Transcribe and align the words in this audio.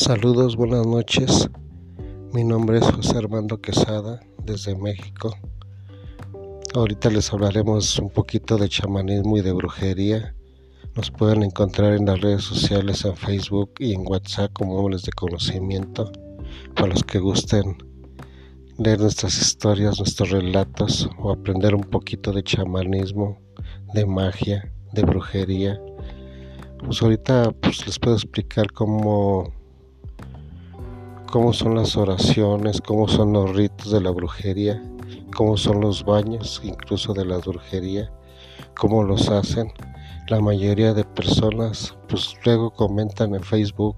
Saludos, 0.00 0.56
buenas 0.56 0.86
noches. 0.86 1.50
Mi 2.32 2.42
nombre 2.42 2.78
es 2.78 2.84
José 2.84 3.18
Armando 3.18 3.60
Quesada 3.60 4.18
desde 4.42 4.74
México. 4.74 5.36
Ahorita 6.74 7.10
les 7.10 7.30
hablaremos 7.30 7.98
un 7.98 8.08
poquito 8.08 8.56
de 8.56 8.70
chamanismo 8.70 9.36
y 9.36 9.42
de 9.42 9.52
brujería. 9.52 10.34
Nos 10.96 11.10
pueden 11.10 11.42
encontrar 11.42 11.92
en 11.92 12.06
las 12.06 12.18
redes 12.22 12.44
sociales, 12.44 13.04
en 13.04 13.14
Facebook 13.14 13.72
y 13.78 13.92
en 13.92 14.08
WhatsApp 14.08 14.50
como 14.54 14.76
hombres 14.76 15.02
de 15.02 15.12
conocimiento. 15.12 16.10
Para 16.74 16.88
los 16.88 17.04
que 17.04 17.18
gusten 17.18 17.76
leer 18.78 19.00
nuestras 19.00 19.38
historias, 19.38 19.98
nuestros 19.98 20.30
relatos 20.30 21.10
o 21.18 21.30
aprender 21.30 21.74
un 21.74 21.84
poquito 21.84 22.32
de 22.32 22.42
chamanismo, 22.42 23.38
de 23.92 24.06
magia, 24.06 24.72
de 24.94 25.02
brujería. 25.02 25.78
Pues 26.78 27.02
ahorita 27.02 27.52
pues 27.60 27.86
les 27.86 27.98
puedo 27.98 28.16
explicar 28.16 28.72
cómo 28.72 29.59
cómo 31.30 31.52
son 31.52 31.76
las 31.76 31.96
oraciones, 31.96 32.80
cómo 32.80 33.06
son 33.06 33.32
los 33.32 33.54
ritos 33.54 33.92
de 33.92 34.00
la 34.00 34.10
brujería, 34.10 34.82
cómo 35.36 35.56
son 35.56 35.80
los 35.80 36.04
baños 36.04 36.60
incluso 36.64 37.14
de 37.14 37.24
la 37.24 37.38
brujería, 37.38 38.12
cómo 38.76 39.04
los 39.04 39.28
hacen. 39.28 39.72
La 40.28 40.40
mayoría 40.40 40.92
de 40.92 41.04
personas 41.04 41.96
pues 42.08 42.34
luego 42.44 42.72
comentan 42.72 43.34
en 43.34 43.44
Facebook, 43.44 43.96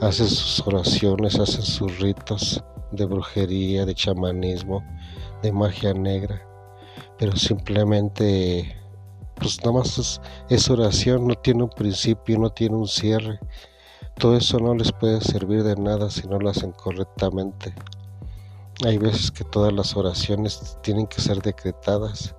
hacen 0.00 0.26
sus 0.26 0.66
oraciones, 0.66 1.38
hacen 1.38 1.62
sus 1.62 1.98
ritos 1.98 2.64
de 2.92 3.04
brujería, 3.04 3.84
de 3.84 3.94
chamanismo, 3.94 4.82
de 5.42 5.52
magia 5.52 5.92
negra, 5.92 6.42
pero 7.18 7.36
simplemente 7.36 8.74
pues 9.34 9.58
nada 9.60 9.78
más 9.78 9.98
es, 9.98 10.20
es 10.48 10.70
oración, 10.70 11.28
no 11.28 11.34
tiene 11.34 11.64
un 11.64 11.70
principio, 11.70 12.38
no 12.38 12.48
tiene 12.48 12.76
un 12.76 12.88
cierre 12.88 13.38
todo 14.18 14.36
eso 14.36 14.58
no 14.58 14.74
les 14.74 14.90
puede 14.90 15.20
servir 15.20 15.62
de 15.62 15.76
nada 15.76 16.10
si 16.10 16.26
no 16.26 16.40
lo 16.40 16.50
hacen 16.50 16.72
correctamente. 16.72 17.72
Hay 18.84 18.98
veces 18.98 19.30
que 19.30 19.44
todas 19.44 19.72
las 19.72 19.96
oraciones 19.96 20.76
tienen 20.82 21.06
que 21.06 21.20
ser 21.20 21.40
decretadas 21.40 22.34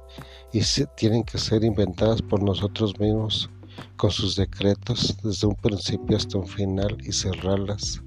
y 0.51 0.61
tienen 0.97 1.23
que 1.23 1.37
ser 1.37 1.63
inventadas 1.63 2.21
por 2.21 2.43
nosotros 2.43 2.99
mismos 2.99 3.49
con 3.95 4.11
sus 4.11 4.35
decretos 4.35 5.15
desde 5.23 5.47
un 5.47 5.55
principio 5.55 6.17
hasta 6.17 6.37
un 6.37 6.47
final 6.47 6.97
y 7.01 7.13
cerrarlas. 7.13 8.01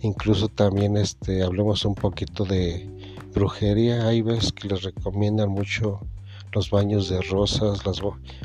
Incluso 0.00 0.48
también 0.48 0.96
este 0.96 1.42
hablemos 1.42 1.84
un 1.84 1.96
poquito 1.96 2.44
de 2.44 2.88
brujería. 3.34 4.06
Hay 4.06 4.22
veces 4.22 4.52
que 4.52 4.68
les 4.68 4.82
recomiendan 4.82 5.48
mucho 5.48 6.00
los 6.52 6.70
baños 6.70 7.08
de 7.08 7.20
rosas, 7.22 7.80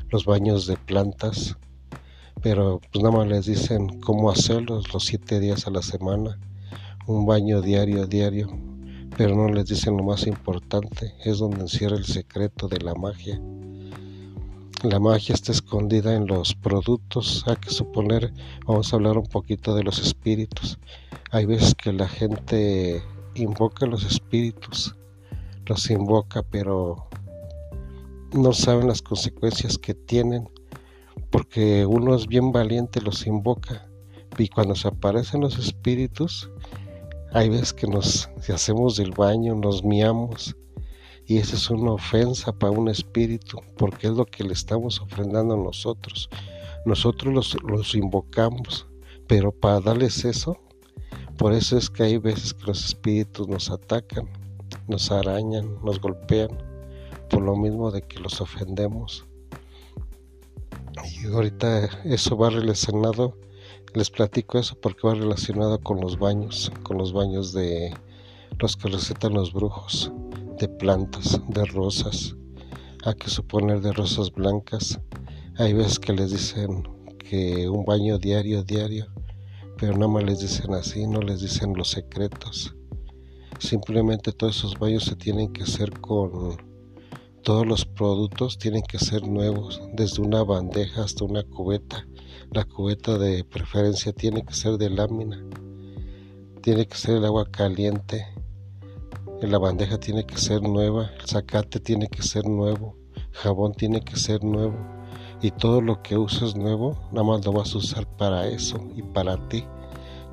los 0.09 0.25
baños 0.25 0.65
de 0.65 0.75
plantas 0.75 1.55
pero 2.43 2.81
pues 2.91 3.01
nada 3.01 3.15
más 3.15 3.27
les 3.27 3.45
dicen 3.45 4.01
cómo 4.01 4.29
hacerlos 4.29 4.93
los 4.93 5.05
siete 5.05 5.39
días 5.39 5.65
a 5.65 5.71
la 5.71 5.81
semana, 5.81 6.37
un 7.07 7.25
baño 7.25 7.61
diario, 7.61 8.05
diario, 8.05 8.49
pero 9.17 9.33
no 9.33 9.47
les 9.47 9.67
dicen 9.67 9.95
lo 9.95 10.03
más 10.03 10.27
importante, 10.27 11.13
es 11.23 11.39
donde 11.39 11.61
encierra 11.61 11.95
el 11.95 12.03
secreto 12.03 12.67
de 12.67 12.79
la 12.81 12.95
magia. 12.95 13.41
La 14.83 14.99
magia 14.99 15.33
está 15.33 15.53
escondida 15.53 16.13
en 16.13 16.27
los 16.27 16.53
productos, 16.53 17.45
hay 17.47 17.55
que 17.55 17.69
suponer, 17.69 18.33
vamos 18.67 18.91
a 18.91 18.97
hablar 18.97 19.17
un 19.17 19.27
poquito 19.27 19.73
de 19.73 19.83
los 19.83 19.99
espíritus. 19.99 20.77
Hay 21.31 21.45
veces 21.45 21.73
que 21.73 21.93
la 21.93 22.09
gente 22.09 23.01
invoca 23.35 23.85
los 23.85 24.03
espíritus, 24.03 24.93
los 25.65 25.89
invoca, 25.89 26.43
pero 26.43 27.07
no 28.33 28.51
saben 28.51 28.89
las 28.89 29.01
consecuencias 29.01 29.77
que 29.77 29.93
tienen 29.93 30.49
porque 31.29 31.85
uno 31.85 32.15
es 32.15 32.27
bien 32.27 32.51
valiente, 32.51 33.01
los 33.01 33.25
invoca. 33.27 33.87
Y 34.37 34.47
cuando 34.47 34.75
se 34.75 34.87
aparecen 34.87 35.41
los 35.41 35.57
espíritus, 35.57 36.49
hay 37.33 37.49
veces 37.49 37.73
que 37.73 37.87
nos 37.87 38.29
hacemos 38.53 38.97
del 38.97 39.11
baño, 39.11 39.55
nos 39.55 39.83
miamos. 39.83 40.55
Y 41.25 41.37
esa 41.37 41.55
es 41.55 41.69
una 41.69 41.93
ofensa 41.93 42.51
para 42.51 42.71
un 42.71 42.89
espíritu, 42.89 43.59
porque 43.77 44.07
es 44.07 44.13
lo 44.13 44.25
que 44.25 44.43
le 44.43 44.53
estamos 44.53 44.99
ofrendando 45.01 45.53
a 45.53 45.57
nosotros. 45.57 46.29
Nosotros 46.85 47.33
los, 47.33 47.63
los 47.63 47.95
invocamos, 47.95 48.87
pero 49.27 49.51
para 49.51 49.79
darles 49.79 50.25
eso, 50.25 50.57
por 51.37 51.53
eso 51.53 51.77
es 51.77 51.89
que 51.89 52.03
hay 52.03 52.17
veces 52.17 52.53
que 52.53 52.65
los 52.65 52.85
espíritus 52.85 53.47
nos 53.47 53.71
atacan, 53.71 54.29
nos 54.87 55.11
arañan, 55.11 55.77
nos 55.83 55.99
golpean, 55.99 56.49
por 57.29 57.41
lo 57.41 57.55
mismo 57.55 57.89
de 57.89 58.01
que 58.01 58.19
los 58.19 58.41
ofendemos. 58.41 59.25
Y 61.21 61.27
ahorita 61.27 61.85
eso 62.05 62.37
va 62.37 62.49
relacionado, 62.49 63.37
les 63.93 64.09
platico 64.09 64.57
eso 64.57 64.75
porque 64.79 65.07
va 65.07 65.15
relacionado 65.15 65.79
con 65.79 65.99
los 66.01 66.17
baños, 66.17 66.71
con 66.83 66.97
los 66.97 67.13
baños 67.13 67.53
de 67.53 67.93
los 68.59 68.75
que 68.75 68.89
recetan 68.89 69.33
los 69.33 69.53
brujos, 69.53 70.11
de 70.59 70.67
plantas, 70.67 71.39
de 71.47 71.65
rosas. 71.65 72.35
Hay 73.05 73.15
que 73.15 73.29
suponer 73.29 73.81
de 73.81 73.91
rosas 73.91 74.31
blancas. 74.31 74.99
Hay 75.57 75.73
veces 75.73 75.99
que 75.99 76.13
les 76.13 76.31
dicen 76.31 76.83
que 77.17 77.67
un 77.67 77.85
baño 77.85 78.17
diario, 78.17 78.63
diario, 78.63 79.07
pero 79.77 79.93
nada 79.93 80.07
más 80.07 80.23
les 80.23 80.39
dicen 80.39 80.73
así, 80.73 81.05
no 81.07 81.21
les 81.21 81.41
dicen 81.41 81.73
los 81.75 81.89
secretos. 81.89 82.75
Simplemente 83.59 84.31
todos 84.31 84.57
esos 84.57 84.77
baños 84.79 85.05
se 85.05 85.15
tienen 85.15 85.51
que 85.51 85.63
hacer 85.63 85.99
con 85.99 86.72
todos 87.43 87.67
los 87.67 87.83
productos 87.83 88.57
tienen 88.57 88.83
que 88.83 88.97
ser 88.97 89.27
nuevos, 89.27 89.81
desde 89.91 90.21
una 90.21 90.43
bandeja 90.43 91.03
hasta 91.03 91.25
una 91.25 91.43
cubeta. 91.43 92.07
La 92.51 92.63
cubeta 92.63 93.17
de 93.17 93.43
preferencia 93.43 94.13
tiene 94.13 94.45
que 94.45 94.53
ser 94.53 94.77
de 94.77 94.89
lámina. 94.89 95.43
Tiene 96.61 96.87
que 96.87 96.95
ser 96.95 97.17
el 97.17 97.25
agua 97.25 97.45
caliente. 97.51 98.25
La 99.41 99.57
bandeja 99.57 99.97
tiene 99.97 100.25
que 100.25 100.37
ser 100.37 100.61
nueva. 100.61 101.11
El 101.19 101.27
zacate 101.27 101.81
tiene 101.81 102.07
que 102.07 102.23
ser 102.23 102.47
nuevo. 102.47 102.95
jabón 103.33 103.73
tiene 103.73 103.99
que 103.99 104.15
ser 104.15 104.41
nuevo. 104.41 104.77
Y 105.41 105.51
todo 105.51 105.81
lo 105.81 106.01
que 106.01 106.17
uses 106.17 106.55
nuevo, 106.55 106.97
nada 107.11 107.27
más 107.27 107.45
lo 107.45 107.51
vas 107.51 107.75
a 107.75 107.79
usar 107.79 108.07
para 108.15 108.47
eso 108.47 108.79
y 108.95 109.01
para 109.01 109.49
ti. 109.49 109.65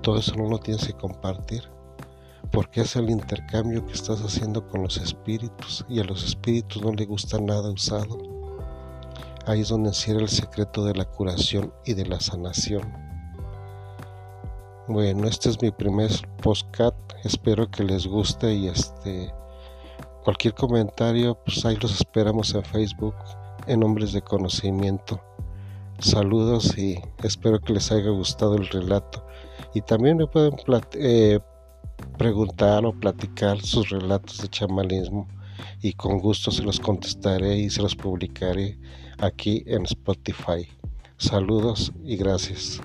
Todo 0.00 0.18
eso 0.18 0.36
no 0.36 0.48
lo 0.48 0.58
tienes 0.58 0.86
que 0.86 0.92
compartir 0.92 1.64
porque 2.50 2.82
es 2.82 2.96
el 2.96 3.10
intercambio 3.10 3.86
que 3.86 3.92
estás 3.92 4.20
haciendo 4.20 4.66
con 4.68 4.82
los 4.82 4.96
espíritus 4.96 5.84
y 5.88 6.00
a 6.00 6.04
los 6.04 6.24
espíritus 6.24 6.82
no 6.82 6.92
les 6.92 7.06
gusta 7.06 7.38
nada 7.38 7.70
usado. 7.70 8.18
Ahí 9.46 9.60
es 9.60 9.68
donde 9.68 9.90
encierra 9.90 10.20
el 10.20 10.28
secreto 10.28 10.84
de 10.84 10.94
la 10.94 11.04
curación 11.04 11.72
y 11.84 11.94
de 11.94 12.06
la 12.06 12.20
sanación. 12.20 12.92
Bueno, 14.88 15.26
este 15.28 15.50
es 15.50 15.62
mi 15.62 15.70
primer 15.70 16.10
postcat, 16.42 16.94
espero 17.24 17.70
que 17.70 17.84
les 17.84 18.06
guste 18.06 18.52
y 18.52 18.68
este 18.68 19.32
cualquier 20.24 20.54
comentario, 20.54 21.38
pues 21.44 21.64
ahí 21.64 21.76
los 21.76 21.92
esperamos 21.94 22.54
en 22.54 22.64
Facebook 22.64 23.14
en 23.66 23.82
Hombres 23.84 24.12
de 24.12 24.22
Conocimiento. 24.22 25.20
Saludos 26.00 26.76
y 26.78 26.98
espero 27.22 27.60
que 27.60 27.74
les 27.74 27.92
haya 27.92 28.10
gustado 28.10 28.56
el 28.56 28.66
relato. 28.68 29.24
Y 29.74 29.82
también 29.82 30.16
me 30.16 30.26
pueden 30.26 30.56
eh, 30.94 31.38
preguntar 32.18 32.84
o 32.84 32.92
platicar 32.92 33.60
sus 33.60 33.90
relatos 33.90 34.38
de 34.38 34.48
chamanismo 34.48 35.28
y 35.82 35.92
con 35.92 36.18
gusto 36.18 36.50
se 36.50 36.62
los 36.62 36.80
contestaré 36.80 37.58
y 37.58 37.70
se 37.70 37.82
los 37.82 37.96
publicaré 37.96 38.78
aquí 39.18 39.62
en 39.66 39.84
Spotify. 39.84 40.68
Saludos 41.16 41.92
y 42.04 42.16
gracias. 42.16 42.80